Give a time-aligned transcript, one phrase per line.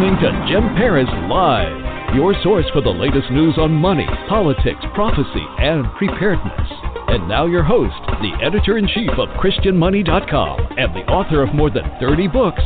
[0.00, 5.44] Listening to Jim Paris Live, your source for the latest news on money, politics, prophecy,
[5.58, 6.68] and preparedness.
[7.08, 11.68] And now, your host, the editor in chief of ChristianMoney.com and the author of more
[11.68, 12.62] than 30 books,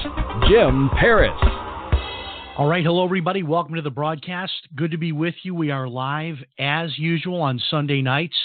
[0.48, 1.34] Jim Paris.
[2.56, 3.42] All right, hello everybody.
[3.42, 4.52] Welcome to the broadcast.
[4.76, 5.56] Good to be with you.
[5.56, 8.36] We are live as usual on Sunday nights,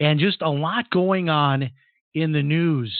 [0.00, 1.70] and just a lot going on
[2.14, 2.92] in the news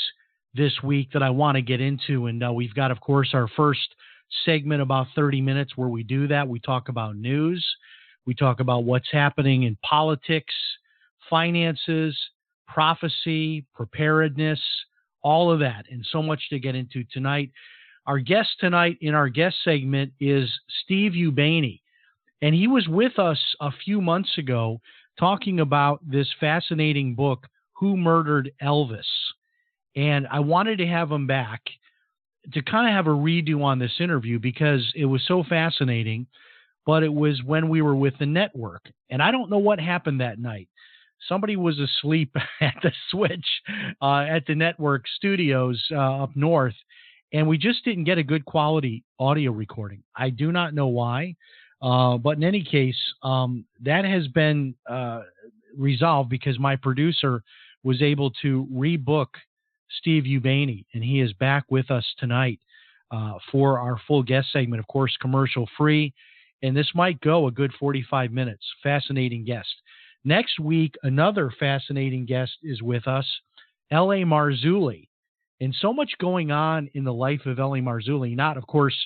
[0.55, 2.27] this week that I want to get into.
[2.27, 3.97] And uh, we've got, of course, our first
[4.45, 6.49] segment about 30 minutes where we do that.
[6.49, 7.65] We talk about news,
[8.27, 10.55] we talk about what's happening in politics,
[11.29, 12.19] finances,
[12.67, 14.61] prophecy, preparedness,
[15.23, 17.51] all of that, and so much to get into tonight.
[18.07, 20.51] Our guest tonight in our guest segment is
[20.85, 21.81] Steve Ubaney,
[22.43, 24.81] and he was with us a few months ago
[25.19, 29.03] talking about this fascinating book, Who Murdered Elvis.
[29.97, 31.63] And I wanted to have him back
[32.53, 36.27] to kind of have a redo on this interview because it was so fascinating,
[36.87, 38.83] but it was when we were with the network.
[39.11, 40.69] And I don't know what happened that night.
[41.29, 43.47] Somebody was asleep at the switch
[44.03, 46.75] uh, at the network studios uh, up north,
[47.33, 50.03] and we just didn't get a good quality audio recording.
[50.15, 51.35] I do not know why.
[51.83, 55.21] Uh, but in any case, um, that has been uh,
[55.77, 57.43] resolved because my producer
[57.83, 59.27] was able to rebook
[59.99, 62.61] Steve Ubaney, and he is back with us tonight
[63.11, 66.13] uh, for our full guest segment, of course, commercial free.
[66.63, 68.65] And this might go a good 45 minutes.
[68.83, 69.69] Fascinating guest.
[70.25, 73.27] Next week, another fascinating guest is with us,
[73.91, 74.25] L.A.
[74.25, 75.09] Marzulli.
[75.61, 77.81] And so much going on in the life of L.A.
[77.81, 78.97] Marzulli, not, of course,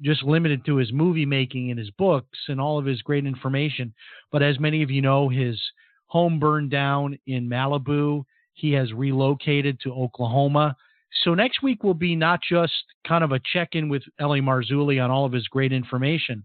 [0.00, 3.92] just limited to his movie making and his books and all of his great information,
[4.30, 5.60] but as many of you know, his
[6.06, 8.24] home burned down in Malibu.
[8.54, 10.76] He has relocated to Oklahoma.
[11.24, 12.72] So next week will be not just
[13.06, 14.38] kind of a check in with L.A.
[14.38, 16.44] Marzulli on all of his great information,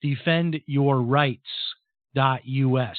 [0.04, 2.98] Defendyourrights.us.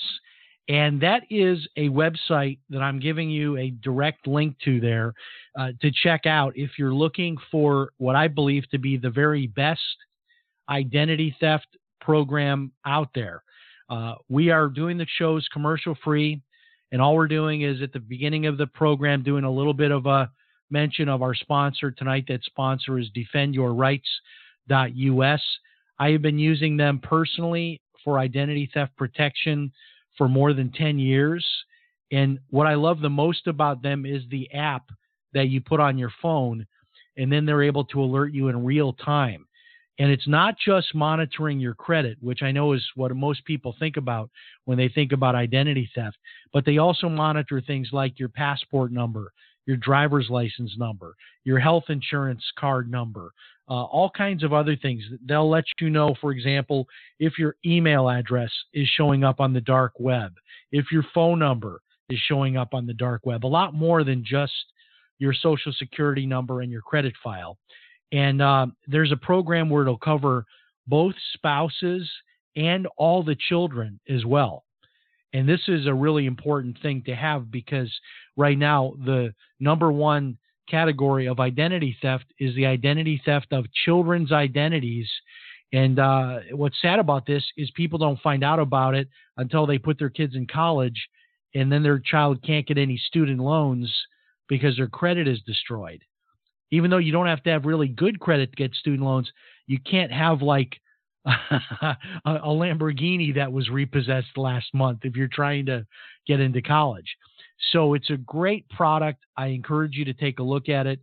[0.69, 5.15] And that is a website that I'm giving you a direct link to there
[5.57, 9.47] uh, to check out if you're looking for what I believe to be the very
[9.47, 9.81] best
[10.69, 11.65] identity theft
[11.99, 13.41] program out there.
[13.89, 16.39] Uh, we are doing the shows commercial free,
[16.91, 19.89] and all we're doing is at the beginning of the program doing a little bit
[19.89, 20.29] of a
[20.69, 22.25] mention of our sponsor tonight.
[22.27, 25.41] That sponsor is defendyourrights.us.
[26.01, 29.71] I have been using them personally for identity theft protection
[30.17, 31.45] for more than 10 years.
[32.11, 34.83] And what I love the most about them is the app
[35.33, 36.65] that you put on your phone,
[37.17, 39.45] and then they're able to alert you in real time.
[39.99, 43.97] And it's not just monitoring your credit, which I know is what most people think
[43.97, 44.29] about
[44.63, 46.17] when they think about identity theft,
[46.53, 49.33] but they also monitor things like your passport number,
[49.69, 53.31] your driver's license number, your health insurance card number,
[53.69, 55.03] uh, all kinds of other things.
[55.27, 56.87] They'll let you know, for example,
[57.19, 60.33] if your email address is showing up on the dark web,
[60.71, 64.25] if your phone number is showing up on the dark web, a lot more than
[64.25, 64.53] just
[65.19, 67.59] your social security number and your credit file.
[68.11, 70.47] And uh, there's a program where it'll cover
[70.87, 72.09] both spouses
[72.55, 74.63] and all the children as well.
[75.33, 77.91] And this is a really important thing to have because
[78.35, 80.37] right now, the number one
[80.67, 85.09] category of identity theft is the identity theft of children's identities.
[85.71, 89.77] And uh, what's sad about this is people don't find out about it until they
[89.77, 91.07] put their kids in college,
[91.53, 93.93] and then their child can't get any student loans
[94.47, 96.03] because their credit is destroyed
[96.71, 99.31] even though you don't have to have really good credit to get student loans,
[99.67, 100.79] you can't have like
[102.25, 105.85] a, Lamborghini that was repossessed last month if you're trying to
[106.27, 107.15] get into college.
[107.71, 109.23] So it's a great product.
[109.37, 110.99] I encourage you to take a look at it.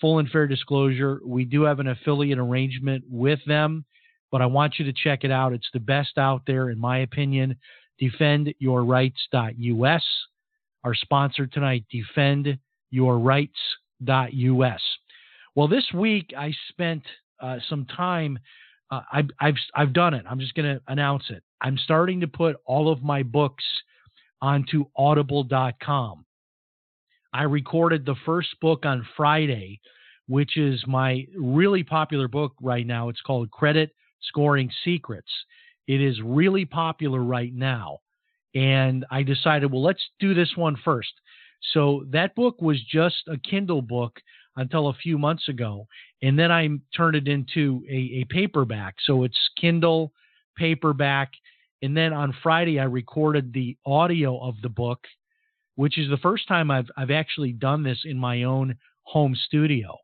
[0.00, 3.84] Full and fair disclosure, we do have an affiliate arrangement with them,
[4.30, 5.52] but I want you to check it out.
[5.52, 7.56] It's the best out there, in my opinion.
[8.00, 10.02] DefendYourRights.us.
[10.84, 14.80] Our sponsor tonight, DefendYourRights.us.
[15.54, 17.02] Well, this week I spent
[17.40, 18.38] uh, some time.
[18.90, 20.24] Uh, I've, I've I've done it.
[20.28, 21.42] I'm just going to announce it.
[21.60, 23.64] I'm starting to put all of my books
[24.40, 26.24] onto Audible.com.
[27.32, 29.80] I recorded the first book on Friday,
[30.28, 33.08] which is my really popular book right now.
[33.08, 33.90] It's called Credit
[34.22, 35.30] Scoring Secrets.
[35.86, 37.98] It is really popular right now.
[38.54, 41.12] And I decided, well, let's do this one first.
[41.72, 44.20] So that book was just a Kindle book
[44.56, 45.86] until a few months ago.
[46.22, 48.96] And then I turned it into a, a paperback.
[49.04, 50.12] So it's Kindle,
[50.56, 51.32] paperback.
[51.82, 55.00] And then on Friday, I recorded the audio of the book,
[55.74, 59.96] which is the first time I've, I've actually done this in my own home studio.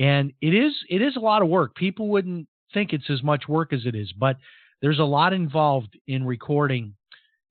[0.00, 1.76] And it is it is a lot of work.
[1.76, 4.36] People wouldn't think it's as much work as it is, but
[4.82, 6.94] there's a lot involved in recording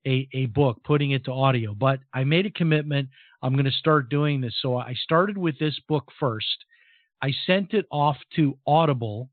[0.06, 1.74] a, a book, putting it to audio.
[1.74, 3.08] But I made a commitment.
[3.42, 4.54] I'm going to start doing this.
[4.60, 6.64] So I started with this book first.
[7.22, 9.30] I sent it off to Audible,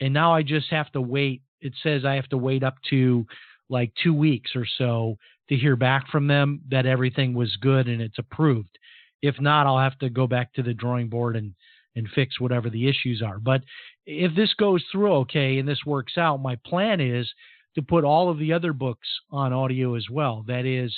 [0.00, 1.42] and now I just have to wait.
[1.60, 3.26] It says I have to wait up to
[3.68, 5.16] like two weeks or so
[5.48, 8.78] to hear back from them that everything was good and it's approved.
[9.22, 11.54] If not, I'll have to go back to the drawing board and
[11.96, 13.38] and fix whatever the issues are.
[13.40, 13.62] But
[14.06, 17.28] if this goes through okay and this works out, my plan is
[17.74, 20.44] to put all of the other books on audio as well.
[20.46, 20.94] That is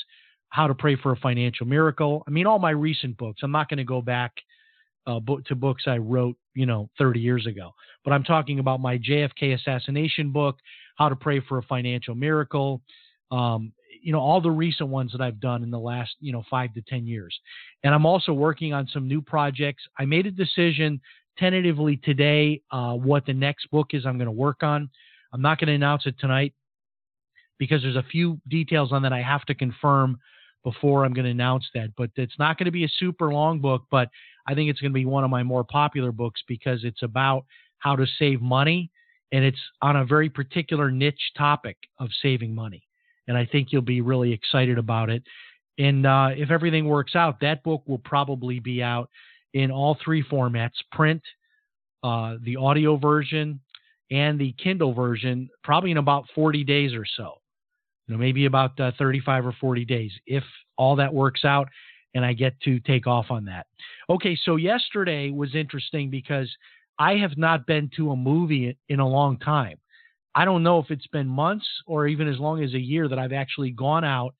[0.50, 2.24] How to Pray for a Financial Miracle.
[2.26, 3.40] I mean, all my recent books.
[3.42, 4.32] I'm not going to go back
[5.06, 7.74] uh, to books I wrote, you know, 30 years ago,
[8.04, 10.56] but I'm talking about my JFK assassination book,
[10.96, 12.80] How to Pray for a Financial Miracle.
[13.30, 16.42] Um, you know, all the recent ones that I've done in the last, you know,
[16.48, 17.38] five to 10 years.
[17.84, 19.82] And I'm also working on some new projects.
[19.98, 21.00] I made a decision
[21.38, 24.88] tentatively today uh, what the next book is I'm going to work on.
[25.32, 26.54] I'm not going to announce it tonight
[27.60, 30.18] because there's a few details on that I have to confirm
[30.64, 31.90] before I'm going to announce that.
[31.96, 34.08] But it's not going to be a super long book, but
[34.48, 37.44] I think it's going to be one of my more popular books because it's about
[37.78, 38.90] how to save money
[39.30, 42.82] and it's on a very particular niche topic of saving money.
[43.28, 45.22] And I think you'll be really excited about it.
[45.78, 49.08] And uh, if everything works out, that book will probably be out
[49.52, 51.22] in all three formats print,
[52.02, 53.60] uh, the audio version,
[54.10, 57.39] and the Kindle version, probably in about 40 days or so
[58.10, 60.44] know, maybe about uh, 35 or 40 days if
[60.76, 61.68] all that works out
[62.14, 63.66] and I get to take off on that.
[64.08, 66.50] Okay, so yesterday was interesting because
[66.98, 69.78] I have not been to a movie in a long time.
[70.34, 73.18] I don't know if it's been months or even as long as a year that
[73.18, 74.34] I've actually gone out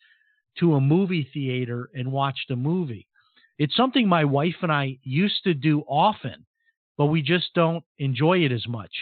[0.59, 3.07] to a movie theater and watched a movie.
[3.59, 6.47] It's something my wife and I used to do often,
[6.97, 8.93] but we just don't enjoy it as much.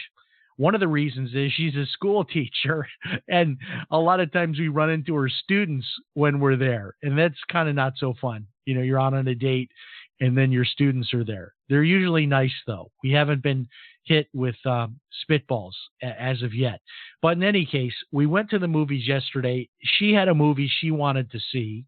[0.59, 2.85] One of the reasons is she's a school teacher,
[3.29, 3.57] and
[3.91, 7.69] a lot of times we run into her students when we're there, and that's kind
[7.69, 8.45] of not so fun.
[8.65, 9.71] You know, you're on a date,
[10.19, 11.53] and then your students are there.
[11.69, 12.91] They're usually nice, though.
[13.01, 13.69] We haven't been
[14.03, 15.71] hit with um, spitballs
[16.01, 16.81] as of yet.
[17.21, 19.69] But in any case, we went to the movies yesterday.
[19.81, 21.85] She had a movie she wanted to see,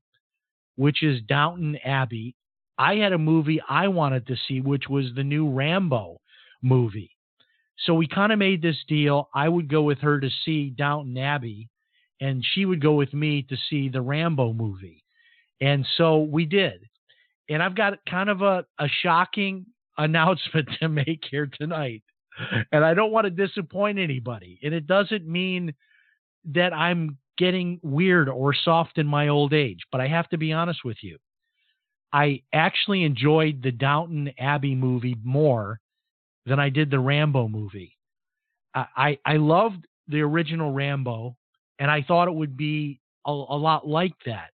[0.77, 2.35] which is Downton Abbey.
[2.77, 6.21] I had a movie I wanted to see, which was the new Rambo
[6.61, 7.11] movie.
[7.85, 9.29] So we kind of made this deal.
[9.33, 11.69] I would go with her to see Downton Abbey,
[12.19, 15.03] and she would go with me to see the Rambo movie.
[15.59, 16.87] And so we did.
[17.49, 19.65] And I've got kind of a, a shocking
[19.97, 22.03] announcement to make here tonight.
[22.71, 24.59] And I don't want to disappoint anybody.
[24.63, 25.73] And it doesn't mean
[26.53, 30.53] that I'm getting weird or soft in my old age, but I have to be
[30.53, 31.17] honest with you.
[32.13, 35.79] I actually enjoyed the Downton Abbey movie more
[36.45, 37.97] than I did the Rambo movie.
[38.73, 41.35] I, I, I loved the original Rambo,
[41.79, 44.51] and I thought it would be a, a lot like that.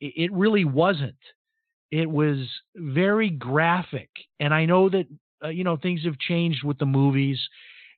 [0.00, 1.14] It, it really wasn't.
[1.90, 5.06] It was very graphic, and I know that
[5.44, 7.40] uh, you know things have changed with the movies,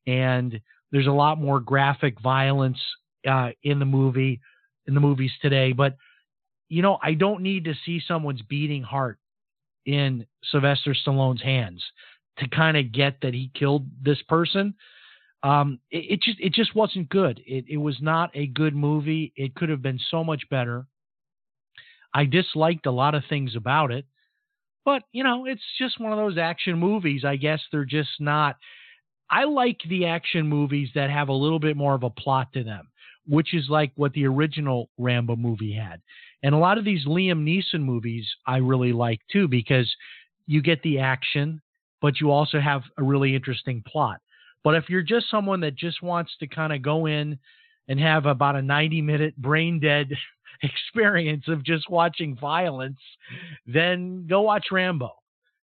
[0.07, 0.59] and
[0.90, 2.78] there's a lot more graphic violence
[3.28, 4.40] uh, in the movie
[4.87, 5.73] in the movies today.
[5.73, 5.97] But
[6.71, 9.19] you know, I don't need to see someone's beating heart
[9.85, 11.85] in Sylvester Stallone's hands
[12.42, 14.75] to kind of get that he killed this person.
[15.42, 17.40] Um, it, it, just it just wasn't good.
[17.46, 19.32] It, it was not a good movie.
[19.37, 20.87] It could have been so much better.
[22.14, 24.04] I disliked a lot of things about it,
[24.84, 27.25] but you know, it's just one of those action movies.
[27.25, 28.56] I guess they're just not.
[29.30, 32.62] I like the action movies that have a little bit more of a plot to
[32.62, 32.88] them,
[33.26, 36.02] which is like what the original Rambo movie had.
[36.42, 39.90] And a lot of these Liam Neeson movies I really like too because
[40.46, 41.62] you get the action,
[42.02, 44.21] but you also have a really interesting plot.
[44.64, 47.38] But if you're just someone that just wants to kind of go in
[47.88, 50.09] and have about a 90 minute brain dead
[50.62, 53.00] experience of just watching violence,
[53.66, 55.12] then go watch Rambo.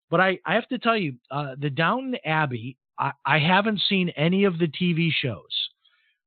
[0.10, 4.10] But I, I have to tell you, uh, the Downton Abbey, I, I haven't seen
[4.10, 5.70] any of the TV shows,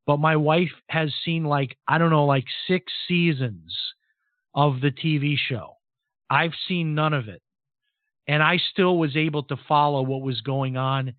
[0.07, 3.75] but my wife has seen like, I don't know, like six seasons
[4.55, 5.77] of the TV show.
[6.31, 7.43] I've seen none of it.
[8.29, 11.15] And I still was able to follow what was going on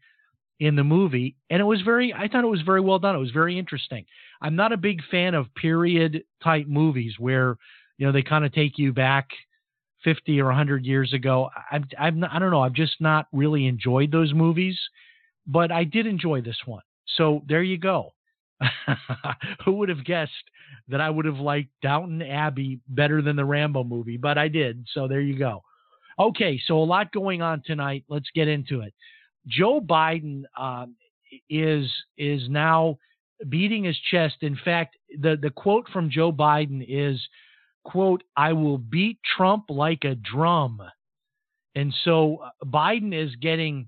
[0.60, 1.36] in the movie.
[1.50, 3.16] And it was very, I thought it was very well done.
[3.16, 4.06] It was very interesting.
[4.42, 7.58] I'm not a big fan of period type movies where,
[7.98, 9.30] you know, they kind of take you back
[10.04, 11.50] 50 or 100 years ago.
[12.00, 12.62] I'm not, I don't know.
[12.62, 14.80] I've just not really enjoyed those movies,
[15.48, 16.84] but I did enjoy this one.
[17.18, 18.14] So there you go.
[19.66, 20.32] Who would have guessed
[20.88, 24.18] that I would have liked Downton Abbey better than the Rambo movie?
[24.18, 24.86] But I did.
[24.94, 25.64] So there you go.
[26.20, 28.03] Okay, so a lot going on tonight.
[28.08, 28.93] Let's get into it.
[29.48, 30.96] Joe Biden um,
[31.50, 32.98] is is now
[33.50, 34.36] beating his chest.
[34.41, 37.22] In fact, the the quote from Joe Biden is,
[37.84, 40.82] "quote I will beat Trump like a drum,"
[41.75, 43.88] and so uh, Biden is getting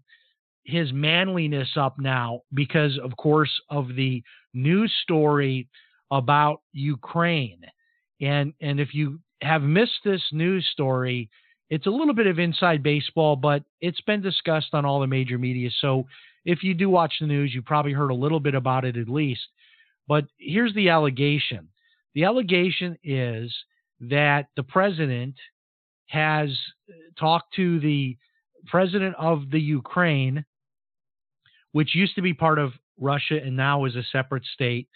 [0.66, 5.68] his manliness up now because, of course, of the news story
[6.12, 7.62] about Ukraine.
[8.20, 11.30] And and if you have missed this news story,
[11.70, 15.38] it's a little bit of inside baseball, but it's been discussed on all the major
[15.38, 15.70] media.
[15.82, 16.06] So
[16.46, 19.10] if you do watch the news, you probably heard a little bit about it at
[19.10, 19.48] least.
[20.08, 21.70] But here's the allegation
[22.14, 23.54] the allegation is
[24.00, 25.36] that the president
[26.08, 26.50] has
[27.20, 28.18] talked to the
[28.68, 30.46] president of the Ukraine,
[31.72, 34.88] which used to be part of Russia and now is a separate state.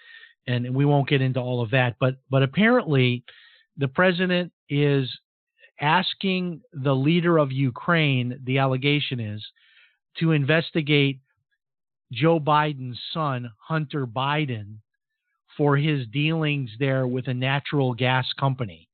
[0.48, 1.96] And we won't get into all of that.
[2.00, 3.24] But but apparently
[3.78, 5.10] the president is
[5.81, 9.45] asking the leader of Ukraine, the allegation is,
[10.19, 11.19] to investigate
[12.12, 14.75] Joe Biden's son, Hunter Biden,
[15.55, 18.88] for his dealings there with a natural gas company.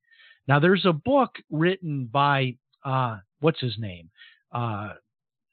[0.48, 4.10] Now, there's a book written by, uh, what's his name?
[4.52, 4.90] Uh,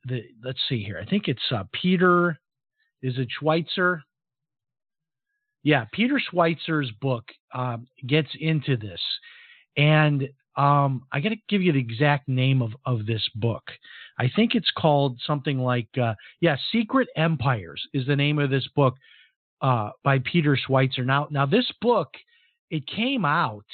[0.06, 1.00] the, let's see here.
[1.02, 2.40] I think it's uh, Peter,
[3.02, 4.02] is it Schweizer?
[5.64, 7.24] Yeah, Peter Schweizer's book
[7.54, 9.00] um, gets into this.
[9.78, 13.64] And um, I got to give you the exact name of, of this book.
[14.20, 18.68] I think it's called something like, uh, yeah, Secret Empires is the name of this
[18.76, 18.96] book
[19.62, 21.06] uh, by Peter Schweizer.
[21.06, 22.10] Now, now this book,
[22.70, 23.66] it came out.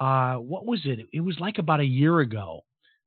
[0.00, 1.06] Uh, what was it?
[1.12, 2.64] It was like about a year ago.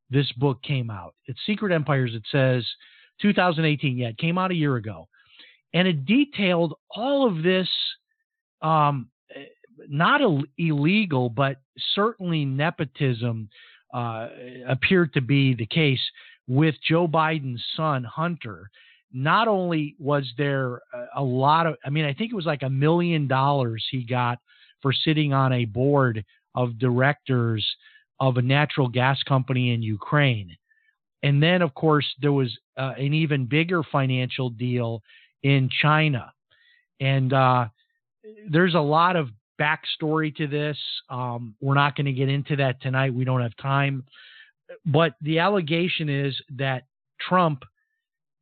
[0.09, 1.15] This book came out.
[1.25, 2.11] It's Secret Empires.
[2.13, 2.65] It says
[3.21, 3.97] 2018.
[3.97, 5.09] Yeah, it came out a year ago,
[5.73, 7.67] and it detailed all of this
[8.61, 9.09] um,
[9.89, 10.21] not
[10.57, 11.57] illegal, but
[11.93, 13.49] certainly nepotism
[13.93, 14.27] uh,
[14.67, 16.01] appeared to be the case
[16.47, 18.69] with Joe Biden's son, Hunter.
[19.13, 20.81] Not only was there
[21.15, 24.39] a lot of, I mean, I think it was like a million dollars he got
[24.81, 26.23] for sitting on a board
[26.55, 27.65] of directors
[28.19, 30.55] of a natural gas company in Ukraine.
[31.23, 35.01] And then, of course, there was uh, an even bigger financial deal
[35.43, 36.31] in China.
[36.99, 37.67] And uh,
[38.49, 39.29] there's a lot of
[39.59, 40.77] backstory to this.
[41.09, 43.13] Um, we're not going to get into that tonight.
[43.13, 44.05] We don't have time.
[44.85, 46.83] But the allegation is that
[47.19, 47.63] Trump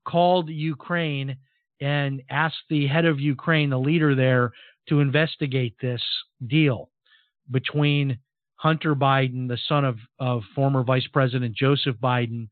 [0.05, 1.37] called Ukraine
[1.81, 4.51] and asked the head of Ukraine, the leader there,
[4.89, 6.01] to investigate this
[6.47, 6.89] deal
[7.51, 8.17] between
[8.55, 12.47] Hunter Biden, the son of, of former Vice President Joseph Biden.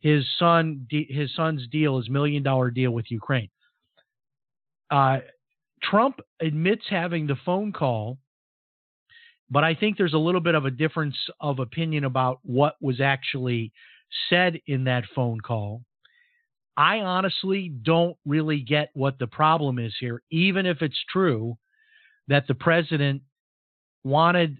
[0.00, 3.48] His son, his son's deal his million dollar deal with Ukraine.
[4.90, 5.18] Uh,
[5.82, 8.18] Trump admits having the phone call,
[9.50, 13.00] but I think there's a little bit of a difference of opinion about what was
[13.00, 13.72] actually
[14.28, 15.82] said in that phone call.
[16.76, 21.56] I honestly don't really get what the problem is here, even if it's true
[22.28, 23.22] that the president
[24.04, 24.58] wanted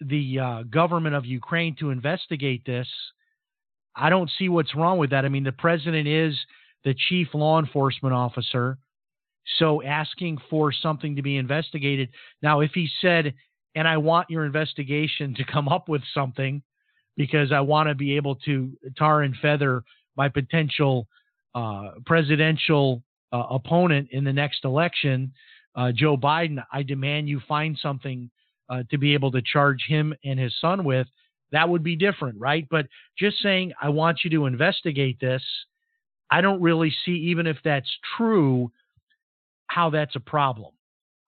[0.00, 2.88] the uh, government of Ukraine to investigate this.
[3.96, 5.24] I don't see what's wrong with that.
[5.24, 6.36] I mean, the president is
[6.84, 8.78] the chief law enforcement officer.
[9.58, 12.08] So asking for something to be investigated.
[12.42, 13.34] Now, if he said,
[13.74, 16.62] and I want your investigation to come up with something
[17.16, 19.82] because I want to be able to tar and feather
[20.16, 21.08] my potential
[21.54, 25.32] uh, presidential uh, opponent in the next election,
[25.76, 28.30] uh, Joe Biden, I demand you find something
[28.68, 31.06] uh, to be able to charge him and his son with.
[31.52, 32.66] That would be different, right?
[32.70, 32.86] But
[33.18, 35.42] just saying, I want you to investigate this,
[36.30, 38.72] I don't really see, even if that's true,
[39.66, 40.72] how that's a problem.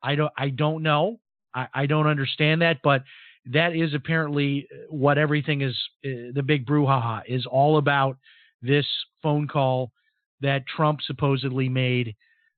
[0.03, 1.19] I don't I don't know.
[1.55, 3.03] I, I don't understand that, but
[3.47, 5.77] that is apparently what everything is.
[6.05, 8.19] Uh, the big brouhaha is all about
[8.63, 8.87] this
[9.23, 9.93] phone call
[10.41, 12.15] that Trump supposedly made,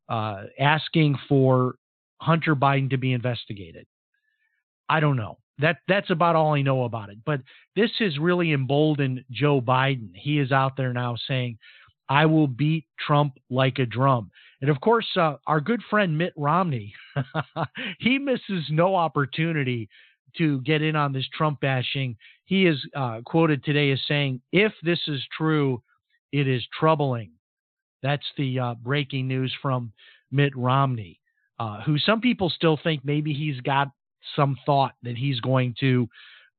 [0.09, 1.77] uh, asking for
[2.21, 3.87] Hunter Biden to be investigated.
[4.89, 5.39] I don't know.
[5.59, 7.19] That that's about all I know about it.
[7.25, 7.41] But
[7.77, 10.11] this has really emboldened Joe Biden.
[10.15, 11.59] He is out there now saying,
[12.09, 14.31] "I will beat Trump like a drum."
[14.61, 16.95] And of course, uh, our good friend Mitt Romney,
[18.01, 19.89] he misses no opportunity
[20.37, 22.17] to get in on this Trump bashing.
[22.45, 25.83] He is uh, quoted today as saying, "If this is true,
[26.33, 27.33] it is troubling."
[28.03, 29.93] That's the uh, breaking news from
[30.31, 31.21] Mitt Romney,
[31.59, 33.89] uh, who some people still think maybe he's got
[34.37, 36.09] some thought that he's going to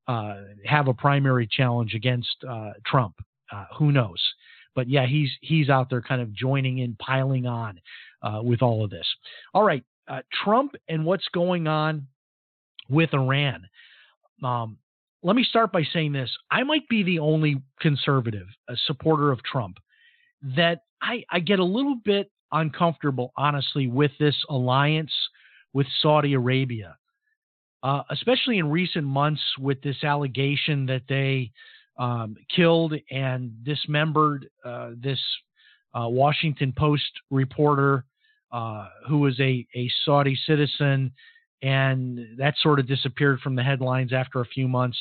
[0.08, 3.15] uh, have a primary challenge against uh, Trump.
[3.77, 4.22] Who knows?
[4.79, 7.81] But yeah, he's he's out there kind of joining in, piling on
[8.24, 9.05] uh, with all of this.
[9.53, 12.07] All right, uh, Trump and what's going on
[12.88, 13.67] with Iran.
[14.41, 14.77] Um,
[15.21, 19.43] let me start by saying this: I might be the only conservative, a supporter of
[19.43, 19.79] Trump,
[20.55, 25.12] that I, I get a little bit uncomfortable, honestly, with this alliance
[25.74, 26.95] with Saudi Arabia
[27.83, 31.51] uh, especially in recent months with this allegation that they
[32.00, 35.20] um, killed and dismembered uh, this
[35.94, 38.06] uh, Washington Post reporter
[38.51, 41.12] uh, who was a, a Saudi citizen,
[41.62, 44.98] and that sort of disappeared from the headlines after a few months.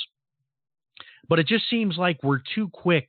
[1.29, 3.09] But it just seems like we're too quick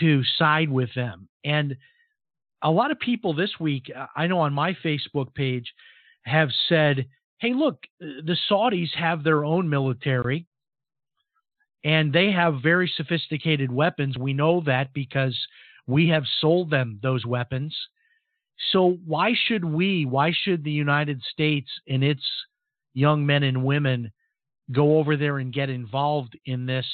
[0.00, 1.28] to side with them.
[1.44, 1.76] And
[2.62, 5.72] a lot of people this week, uh, I know on my Facebook page,
[6.22, 7.06] have said,
[7.38, 10.46] hey, look, the Saudis have their own military
[11.84, 14.16] and they have very sophisticated weapons.
[14.16, 15.38] We know that because
[15.86, 17.76] we have sold them those weapons.
[18.72, 22.22] So why should we, why should the United States and its
[22.94, 24.10] young men and women
[24.72, 26.86] go over there and get involved in this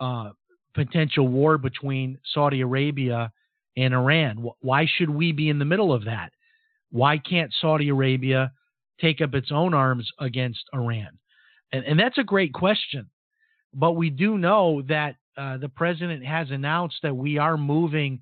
[0.00, 0.30] uh,
[0.74, 3.30] potential war between Saudi Arabia
[3.76, 4.44] and Iran?
[4.60, 6.32] Why should we be in the middle of that?
[6.90, 8.52] Why can't Saudi Arabia
[9.00, 11.18] take up its own arms against Iran?
[11.70, 13.08] And, and that's a great question.
[13.74, 18.20] But we do know that uh, the president has announced that we are moving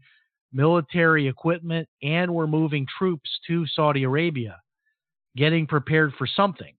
[0.53, 4.61] military equipment and we're moving troops to Saudi Arabia,
[5.37, 6.75] getting prepared for something,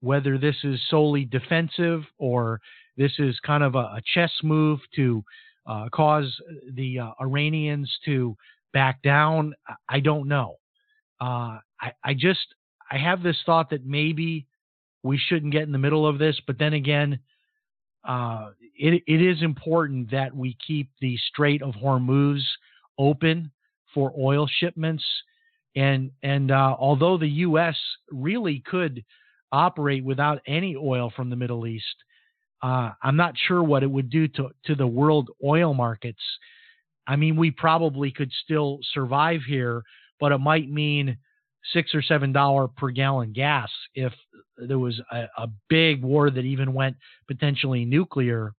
[0.00, 2.60] whether this is solely defensive or
[2.96, 5.22] this is kind of a, a chess move to
[5.66, 6.34] uh, cause
[6.74, 8.36] the uh, Iranians to
[8.72, 9.54] back down.
[9.88, 10.56] I don't know.
[11.20, 12.54] Uh, I, I, just
[12.90, 14.46] I have this thought that maybe
[15.02, 17.18] we shouldn't get in the middle of this, but then again,
[18.04, 22.40] uh, it, it is important that we keep the Strait of Hormuz
[22.98, 23.50] open
[23.94, 25.04] for oil shipments.
[25.76, 27.76] And and uh, although the U.S.
[28.10, 29.04] really could
[29.52, 31.84] operate without any oil from the Middle East,
[32.62, 36.22] uh, I'm not sure what it would do to to the world oil markets.
[37.06, 39.82] I mean, we probably could still survive here,
[40.18, 41.16] but it might mean
[41.72, 44.12] six or seven dollar per gallon gas if
[44.56, 46.96] there was a, a, big war that even went
[47.26, 48.52] potentially nuclear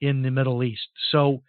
[0.00, 0.88] in the Middle East.
[1.10, 1.42] So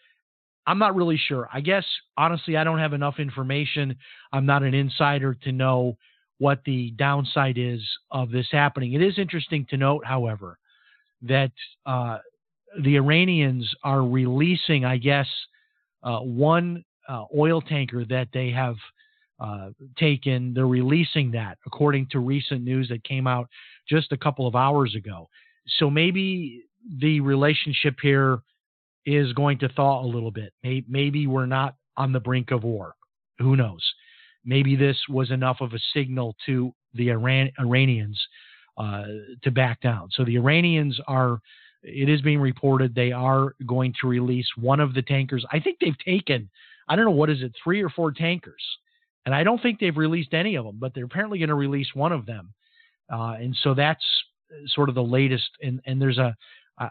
[0.68, 1.48] I'm not really sure.
[1.54, 1.86] I guess
[2.18, 3.96] honestly, I don't have enough information.
[4.34, 5.98] I'm not an insider to know
[6.38, 7.82] what the downside is
[8.12, 8.94] of this happening.
[8.94, 10.58] It is interesting to note, however,
[11.22, 11.52] that
[11.86, 12.18] uh,
[12.82, 15.28] the Iranians are releasing, I guess,
[16.04, 18.76] uh, one uh, oil tanker that they have
[19.40, 20.54] uh, taken.
[20.54, 23.48] They're releasing that, according to recent news that came out
[23.88, 25.30] just a couple of hours ago.
[25.80, 26.64] So maybe
[27.00, 28.40] the relationship here
[29.06, 30.54] is going to thaw a little bit.
[30.64, 32.96] Maybe we're not on the brink of war.
[33.40, 33.84] Who knows?
[34.44, 38.20] Maybe this was enough of a signal to the Iran- Iranians
[38.78, 39.04] uh,
[39.44, 40.10] to back down.
[40.12, 41.40] So the Iranians are,
[41.84, 45.46] it is being reported, they are going to release one of the tankers.
[45.52, 46.50] I think they've taken,
[46.88, 48.62] I don't know, what is it, three or four tankers
[49.26, 51.88] and I don't think they've released any of them, but they're apparently going to release
[51.94, 52.54] one of them.
[53.12, 54.06] Uh, and so that's
[54.68, 55.50] sort of the latest.
[55.62, 56.36] And, and there's a,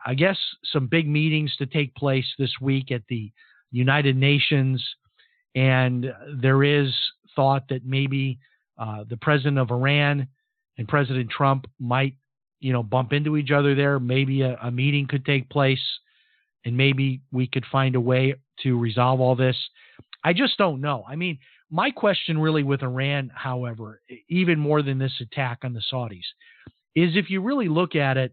[0.06, 0.38] I guess,
[0.72, 3.30] some big meetings to take place this week at the
[3.70, 4.84] United Nations.
[5.54, 6.92] And there is
[7.36, 8.38] thought that maybe
[8.78, 10.26] uh, the president of Iran
[10.78, 12.14] and President Trump might,
[12.60, 14.00] you know, bump into each other there.
[14.00, 15.82] Maybe a, a meeting could take place,
[16.64, 19.56] and maybe we could find a way to resolve all this.
[20.24, 21.04] I just don't know.
[21.06, 21.38] I mean,
[21.74, 26.22] my question, really, with Iran, however, even more than this attack on the Saudis,
[26.94, 28.32] is if you really look at it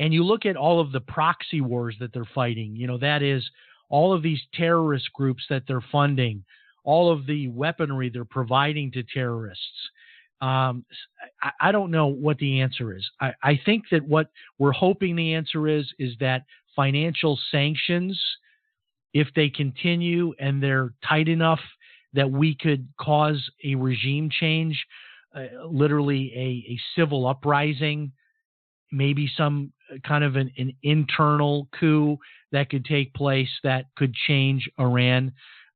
[0.00, 3.22] and you look at all of the proxy wars that they're fighting, you know, that
[3.22, 3.48] is
[3.90, 6.44] all of these terrorist groups that they're funding,
[6.82, 9.90] all of the weaponry they're providing to terrorists,
[10.40, 10.84] Um,
[11.40, 13.08] I, I, don't know what the answer is.
[13.20, 16.44] I, I think that what we're hoping the answer is is that
[16.74, 18.20] financial sanctions,
[19.12, 21.60] if they continue and they're tight enough
[22.14, 24.84] that we could cause a regime change,
[25.34, 28.12] uh, literally a, a civil uprising,
[28.92, 29.72] maybe some
[30.06, 32.18] kind of an, an internal coup
[32.52, 35.32] that could take place that could change Iran.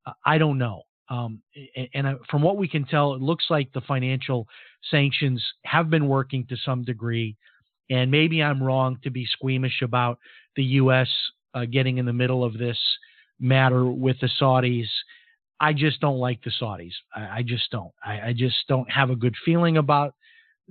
[0.07, 0.83] Uh, I don't know.
[1.09, 1.40] Um,
[1.77, 4.49] and, and uh, from what we can tell, it looks like the financial
[4.90, 7.37] sanctions have been working to some degree.
[7.90, 10.18] And maybe I'm wrong to be squeamish about
[10.57, 11.09] the U.S.
[11.53, 12.79] Uh, getting in the middle of this
[13.38, 14.88] matter with the Saudis.
[15.64, 16.92] I just don't like the Saudis.
[17.16, 17.90] I, I just don't.
[18.05, 20.14] I, I, just don't have a good feeling about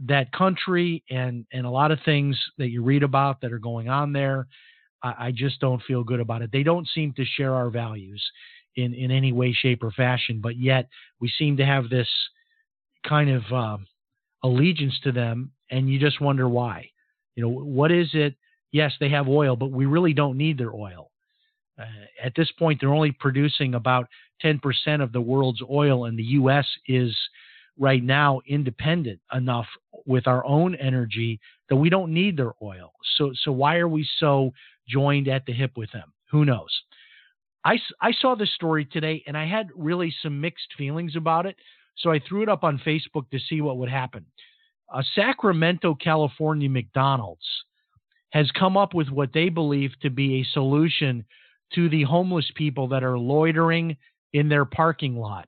[0.05, 3.89] that country and and a lot of things that you read about that are going
[3.89, 4.45] on there.
[5.01, 6.51] I, I just don't feel good about it.
[6.51, 8.23] They don't seem to share our values
[8.75, 10.41] in in any way, shape, or fashion.
[10.43, 12.09] But yet we seem to have this
[13.03, 13.77] kind of uh,
[14.43, 16.91] allegiance to them, and you just wonder why.
[17.33, 18.35] You know, what is it?
[18.71, 21.09] Yes, they have oil, but we really don't need their oil.
[21.79, 21.85] Uh,
[22.23, 24.07] at this point, they're only producing about
[24.43, 24.59] 10%
[25.01, 26.67] of the world's oil, and the U.S.
[26.87, 27.15] is
[27.77, 29.65] right now independent enough
[30.05, 32.91] with our own energy that we don't need their oil.
[33.17, 34.51] So, so why are we so
[34.87, 36.13] joined at the hip with them?
[36.31, 36.69] Who knows?
[37.65, 41.55] I, I saw this story today and I had really some mixed feelings about it.
[41.97, 44.25] So I threw it up on Facebook to see what would happen.
[44.93, 47.45] A Sacramento, California McDonald's
[48.31, 51.23] has come up with what they believe to be a solution
[51.75, 53.97] to the homeless people that are loitering
[54.33, 55.47] in their parking lot.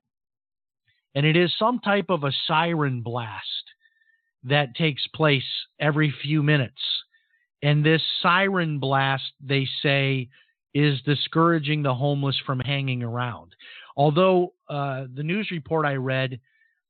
[1.14, 3.42] And it is some type of a siren blast
[4.44, 5.42] that takes place
[5.80, 6.80] every few minutes.
[7.62, 10.28] And this siren blast, they say,
[10.74, 13.54] is discouraging the homeless from hanging around.
[13.96, 16.38] Although uh, the news report I read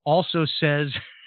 [0.04, 0.88] also says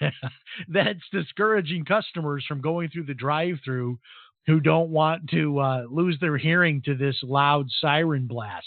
[0.68, 3.98] that it's discouraging customers from going through the drive through
[4.46, 8.66] who don't want to uh, lose their hearing to this loud siren blast.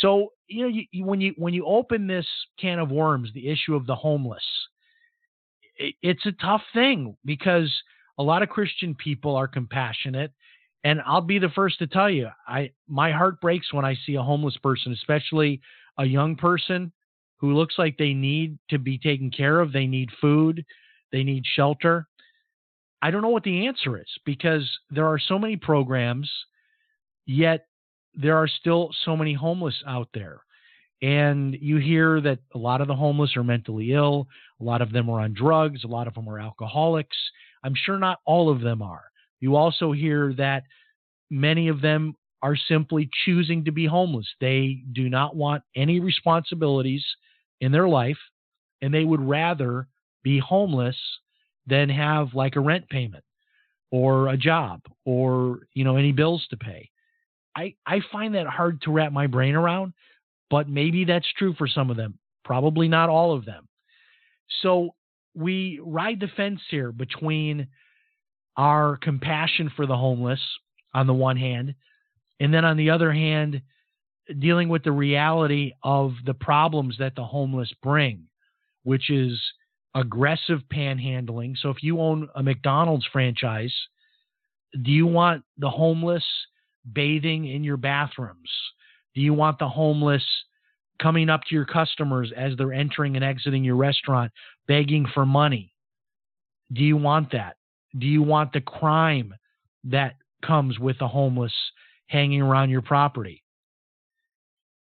[0.00, 2.26] So you know you, you, when you when you open this
[2.60, 4.44] can of worms, the issue of the homeless,
[5.76, 7.72] it, it's a tough thing because
[8.18, 10.32] a lot of Christian people are compassionate
[10.84, 14.16] and I'll be the first to tell you, I my heart breaks when I see
[14.16, 15.60] a homeless person, especially
[15.98, 16.92] a young person
[17.36, 19.72] who looks like they need to be taken care of.
[19.72, 20.64] They need food,
[21.12, 22.08] they need shelter.
[23.02, 26.30] I don't know what the answer is because there are so many programs,
[27.26, 27.66] yet
[28.14, 30.40] there are still so many homeless out there.
[31.02, 34.28] And you hear that a lot of the homeless are mentally ill,
[34.60, 37.16] a lot of them are on drugs, a lot of them are alcoholics.
[37.64, 39.02] I'm sure not all of them are.
[39.40, 40.62] You also hear that
[41.28, 44.28] many of them are simply choosing to be homeless.
[44.40, 47.04] They do not want any responsibilities
[47.60, 48.18] in their life,
[48.80, 49.88] and they would rather
[50.22, 50.96] be homeless
[51.66, 53.24] than have like a rent payment
[53.90, 56.90] or a job or you know any bills to pay.
[57.56, 59.92] I I find that hard to wrap my brain around,
[60.50, 62.18] but maybe that's true for some of them.
[62.44, 63.68] Probably not all of them.
[64.62, 64.94] So
[65.34, 67.68] we ride the fence here between
[68.56, 70.40] our compassion for the homeless
[70.94, 71.74] on the one hand,
[72.40, 73.62] and then on the other hand,
[74.38, 78.24] dealing with the reality of the problems that the homeless bring,
[78.82, 79.40] which is
[79.94, 81.56] aggressive panhandling.
[81.60, 83.74] So if you own a McDonald's franchise,
[84.82, 86.24] do you want the homeless
[86.90, 88.50] bathing in your bathrooms?
[89.14, 90.24] Do you want the homeless
[91.00, 94.32] coming up to your customers as they're entering and exiting your restaurant
[94.66, 95.74] begging for money?
[96.72, 97.56] Do you want that?
[97.98, 99.34] Do you want the crime
[99.84, 101.52] that comes with the homeless
[102.06, 103.42] hanging around your property?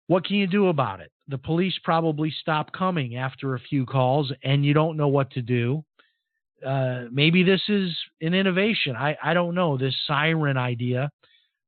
[0.06, 1.10] What can you do about it?
[1.28, 5.42] The police probably stop coming after a few calls and you don't know what to
[5.42, 5.84] do.
[6.64, 8.96] Uh, maybe this is an innovation.
[8.96, 9.76] I, I don't know.
[9.76, 11.10] This siren idea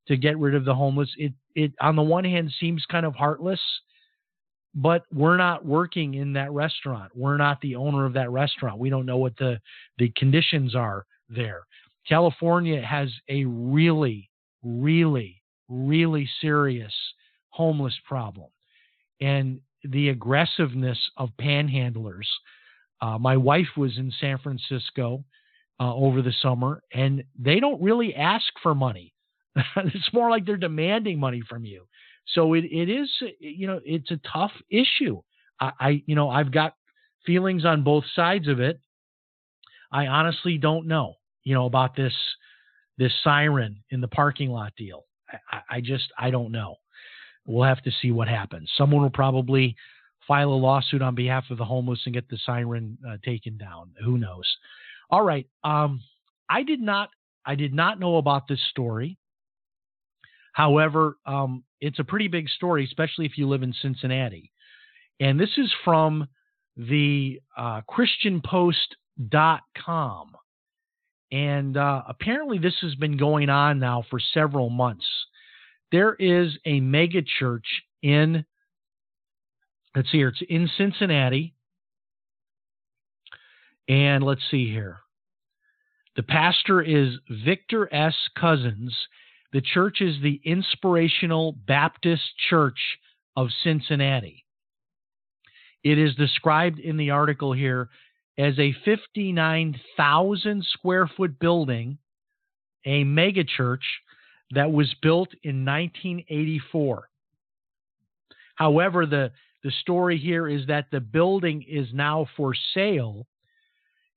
[0.07, 3.15] to get rid of the homeless, it, it on the one hand seems kind of
[3.15, 3.59] heartless,
[4.73, 7.11] but we're not working in that restaurant.
[7.15, 8.79] We're not the owner of that restaurant.
[8.79, 9.59] We don't know what the,
[9.97, 11.65] the conditions are there.
[12.07, 14.29] California has a really,
[14.63, 16.93] really, really serious
[17.49, 18.47] homeless problem.
[19.21, 22.27] And the aggressiveness of panhandlers.
[23.01, 25.23] Uh, my wife was in San Francisco
[25.79, 29.13] uh, over the summer, and they don't really ask for money.
[29.77, 31.85] it's more like they're demanding money from you.
[32.33, 35.21] So it, it is, you know, it's a tough issue.
[35.59, 36.73] I, I, you know, I've got
[37.25, 38.79] feelings on both sides of it.
[39.91, 42.13] I honestly don't know, you know, about this
[42.97, 45.05] this siren in the parking lot deal.
[45.51, 46.75] I, I just I don't know.
[47.47, 48.69] We'll have to see what happens.
[48.77, 49.75] Someone will probably
[50.27, 53.91] file a lawsuit on behalf of the homeless and get the siren uh, taken down.
[54.03, 54.43] Who knows?
[55.09, 55.47] All right.
[55.63, 56.01] Um,
[56.49, 57.09] I did not.
[57.45, 59.17] I did not know about this story.
[60.51, 64.51] However, um, it's a pretty big story, especially if you live in Cincinnati.
[65.19, 66.27] And this is from
[66.75, 70.31] the uh, ChristianPost.com.
[71.31, 75.05] And uh, apparently, this has been going on now for several months.
[75.91, 77.65] There is a mega church
[78.01, 78.45] in,
[79.95, 81.53] let's see here, it's in Cincinnati.
[83.87, 84.99] And let's see here.
[86.17, 87.13] The pastor is
[87.45, 88.15] Victor S.
[88.37, 88.91] Couzens.
[89.53, 92.79] The church is the Inspirational Baptist Church
[93.37, 94.43] of Cincinnati.
[95.83, 97.89] It is described in the article here
[98.37, 101.97] as a 59,000 square foot building,
[102.85, 103.85] a megachurch
[104.51, 107.09] that was built in 1984.
[108.55, 109.31] However, the,
[109.63, 113.27] the story here is that the building is now for sale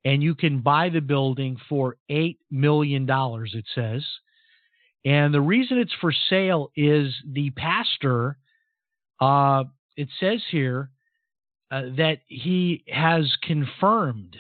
[0.05, 4.03] and you can buy the building for $8 million, it says.
[5.05, 8.39] And the reason it's for sale is the pastor,
[9.21, 9.65] uh,
[9.97, 10.91] it says here,
[11.71, 14.37] uh, that he has confirmed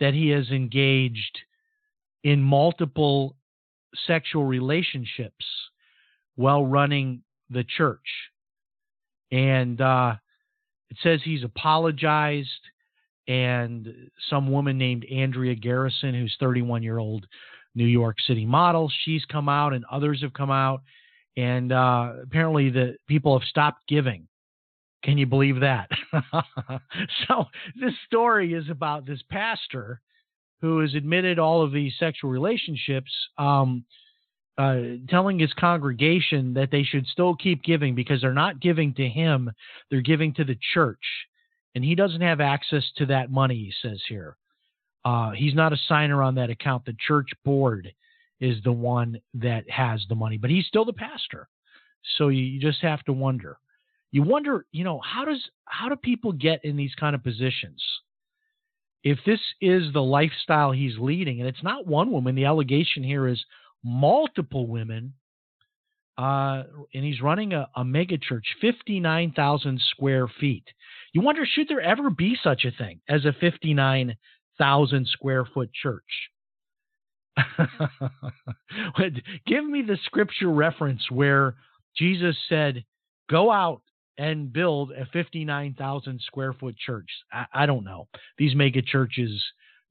[0.00, 1.38] that he has engaged
[2.22, 3.36] in multiple
[4.06, 5.44] sexual relationships
[6.36, 8.06] while running the church.
[9.30, 10.16] And uh,
[10.90, 12.48] it says he's apologized,
[13.28, 13.88] and
[14.30, 17.26] some woman named Andrea Garrison, who's 31 year old
[17.74, 20.82] New York City model, she's come out, and others have come out.
[21.36, 24.28] And uh, apparently, the people have stopped giving
[25.06, 25.88] can you believe that?
[27.28, 27.44] so
[27.80, 30.00] this story is about this pastor
[30.60, 33.84] who has admitted all of these sexual relationships, um,
[34.58, 39.06] uh, telling his congregation that they should still keep giving because they're not giving to
[39.06, 39.50] him,
[39.90, 41.04] they're giving to the church.
[41.74, 44.36] And he doesn't have access to that money, he says here.
[45.04, 46.86] Uh, he's not a signer on that account.
[46.86, 47.92] The church board
[48.40, 51.48] is the one that has the money, but he's still the pastor.
[52.16, 53.58] So you, you just have to wonder
[54.16, 57.82] you wonder, you know, how does how do people get in these kind of positions?
[59.06, 63.28] If this is the lifestyle he's leading, and it's not one woman, the allegation here
[63.28, 63.40] is
[63.84, 65.14] multiple women,
[66.18, 70.64] uh, and he's running a, a mega church, 59,000 square feet.
[71.12, 76.02] You wonder, should there ever be such a thing as a 59,000 square foot church?
[79.46, 81.54] Give me the scripture reference where
[81.96, 82.84] Jesus said,
[83.30, 83.82] Go out
[84.18, 87.08] and build a 59,000 square foot church.
[87.32, 88.08] I, I, don't know.
[88.38, 89.42] These mega churches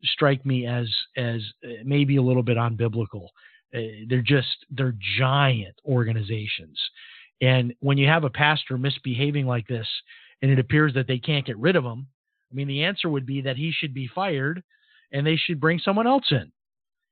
[0.03, 3.27] strike me as as uh, maybe a little bit unbiblical.
[3.73, 6.79] Uh, they're just they're giant organizations.
[7.41, 9.87] And when you have a pastor misbehaving like this
[10.41, 12.07] and it appears that they can't get rid of him,
[12.51, 14.63] I mean the answer would be that he should be fired
[15.11, 16.51] and they should bring someone else in.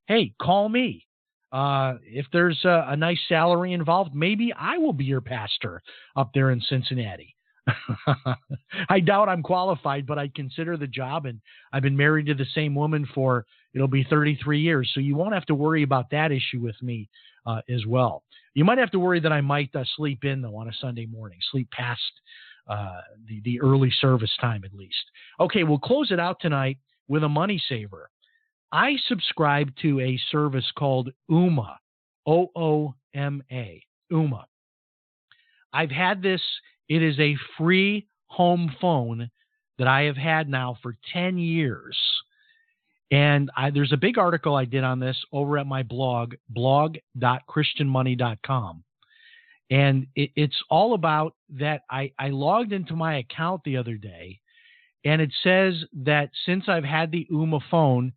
[0.08, 1.06] Hey, call me.
[1.53, 5.83] Uh, if there's a, a, nice salary involved, maybe I will be your pastor
[6.15, 7.35] up there in Cincinnati.
[8.89, 11.39] I doubt I'm qualified, but I'd consider the job, and
[11.71, 15.35] I've been married to the same woman for it'll be 33 years, so you won't
[15.35, 17.07] have to worry about that issue with me
[17.45, 18.23] uh, as well.
[18.55, 21.05] You might have to worry that I might uh, sleep in though on a Sunday
[21.05, 22.01] morning, sleep past
[22.67, 25.03] uh, the the early service time at least.
[25.39, 28.09] Okay, we'll close it out tonight with a money saver.
[28.73, 31.75] I subscribe to a service called Ooma,
[32.25, 34.45] O O M A, Ooma.
[35.71, 36.41] I've had this,
[36.89, 39.29] it is a free home phone
[39.77, 41.95] that I have had now for 10 years.
[43.12, 48.83] And I, there's a big article I did on this over at my blog, blog.christianmoney.com.
[49.69, 51.83] And it, it's all about that.
[51.91, 54.39] I, I logged into my account the other day,
[55.05, 58.13] and it says that since I've had the Ooma phone,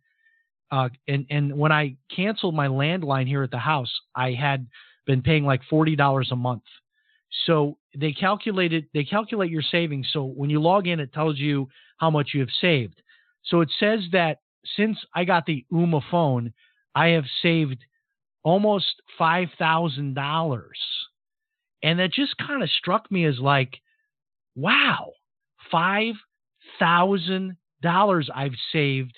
[0.71, 4.67] uh, and and when I canceled my landline here at the house, I had
[5.05, 6.63] been paying like forty dollars a month.
[7.45, 10.07] So they calculated they calculate your savings.
[10.11, 13.01] So when you log in, it tells you how much you have saved.
[13.45, 14.39] So it says that
[14.75, 16.53] since I got the Ooma phone,
[16.93, 17.77] I have saved
[18.43, 20.79] almost five thousand dollars,
[21.81, 23.77] and that just kind of struck me as like,
[24.55, 25.11] wow,
[25.71, 26.15] five
[26.79, 29.13] thousand dollars I've saved